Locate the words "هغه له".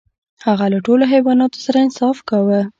0.45-0.79